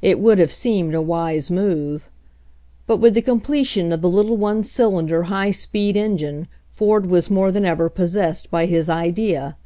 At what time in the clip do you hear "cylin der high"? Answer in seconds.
4.62-5.50